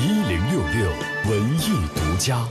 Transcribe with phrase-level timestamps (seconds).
[0.00, 0.90] 一零六六
[1.30, 2.46] 文艺独家。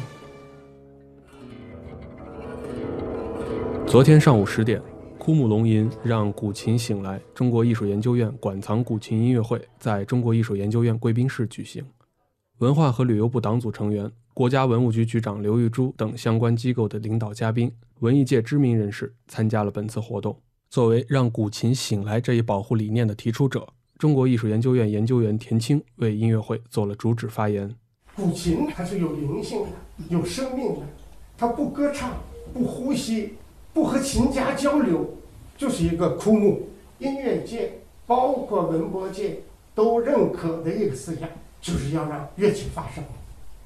[3.88, 4.82] 昨天上午十点，
[5.18, 7.22] 枯木龙吟让古琴醒来。
[7.36, 11.84] 中国艺术研究院馆藏古琴音乐会在中国艺术研究院贵宾室举行，
[12.60, 17.70] 文化和旅游部党组成员、国家文物局局长刘玉珠等相关机构的领导嘉宾、
[18.00, 20.40] 文艺界知名人士参加了本次活动。
[20.70, 23.68] 作为让古琴醒来这一保护理念的提出者，
[24.02, 27.72] 中国艺术研究院研究员田青为音乐会做了主旨发言。
[28.16, 29.68] 古琴它是有灵性的、
[30.10, 30.80] 有生命的，
[31.38, 32.14] 它不歌唱、
[32.52, 33.36] 不呼吸、
[33.76, 35.08] 不和琴家交流，
[35.56, 36.68] 就是一个枯木。
[36.98, 37.74] 音乐界
[38.08, 39.42] 包括文博界
[39.76, 41.30] 都认可的一个思想，
[41.62, 43.04] 就是要让乐器发声，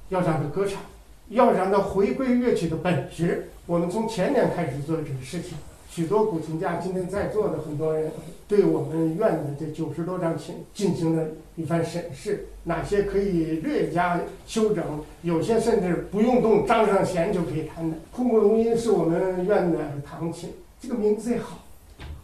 [0.09, 0.81] 要让它歌唱，
[1.29, 3.51] 要让它回归乐器的本质。
[3.65, 5.57] 我们从前年开始做这个事情。
[5.95, 8.11] 许多古琴家，今天在座的很多人，
[8.49, 14.83] 对我们院的这九十多张琴进行了一番审视，哪些可以略加修整，
[15.21, 17.95] 有些甚至不用动，张上弦就可以弹的。
[18.11, 20.49] 枯木龙吟是我们院的唐琴，
[20.81, 21.59] 这个名字也好，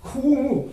[0.03, 0.67] 枯木，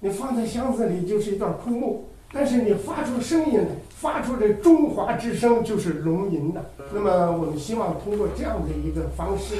[0.00, 6.62] 你放在箱子里就是一段枯木，但是你发出声音来，发出这中华之声就是龙吟的。
[6.92, 9.54] 那么我们希望通过这样的一个方式，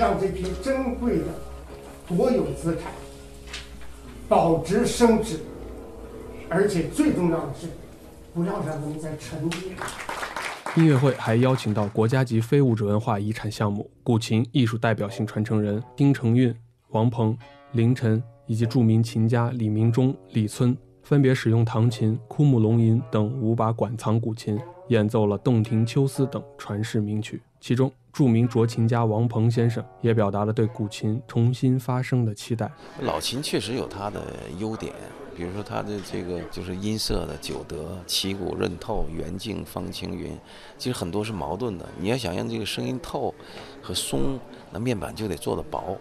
[0.00, 1.24] 让这批珍贵的。
[2.16, 2.90] 国有资产
[4.28, 5.40] 保值升值，
[6.48, 7.66] 而且最重要的是，
[8.34, 9.76] 不要让他们再沉淀。
[10.76, 16.54] 音乐会还邀请到国家级非物质文化遗产项目古琴艺术代表性传承人丁承运、
[16.90, 17.36] 王鹏、
[17.72, 27.92] 凌晨以及著名琴家李明忠、李村，分别使用唐琴、枯木龙吟等五把馆藏古琴，演奏了《洞庭秋思》等传世名曲，其中。
[28.10, 32.68] 著名斫琴家王鹏先生也表达了对古琴重新发声的期待。
[33.02, 34.20] 老琴确实有它的
[34.58, 34.92] 优点，
[35.36, 40.36] 比如说它的这个就是音色的久得，旗鼓润透，圆净方青云。
[40.76, 41.88] 其实很多是矛盾的。
[42.00, 43.32] 你要想让这个声音透
[43.80, 44.40] 和松，
[44.72, 45.96] 那面板就得做得薄；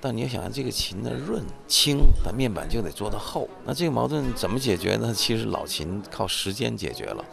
[0.00, 3.48] 但你要想让这个琴的润轻，那面板就得做得厚。
[3.64, 5.14] 那这个矛盾怎么解决呢？
[5.14, 7.24] 其实老琴靠时间解决了。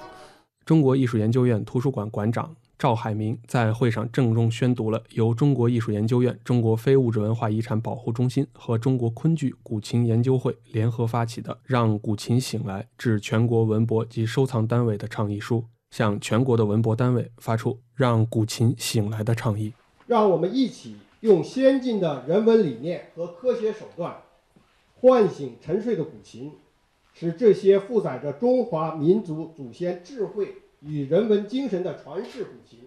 [0.66, 2.56] 中国艺术研究院图书馆馆长。
[2.80, 19.74] 赵海明在会上郑重宣读了由中国艺术研究院、中国非物质文化遗产保护中心和中国昆剧古琴研究会联合发起的“让古琴醒来”致全国文博及收藏单位的倡议书，向全国的文博单位发出“让古琴醒来”的倡议。
[20.08, 24.16] 让我们一起用先进的人文理念和科学手段，
[25.02, 26.54] 唤醒沉睡的古琴，
[27.14, 30.56] 使这些负载着中华民族祖先智慧。
[30.82, 32.80] 与人文精神的传世古琴，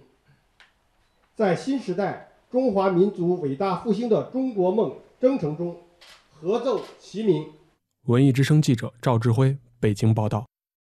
[1.35, 5.77] 在新时代中华民族伟大复兴的中国梦征程中，
[6.31, 7.47] 合奏齐鸣。
[8.07, 10.52] 文艺之声记者赵志辉北京报道。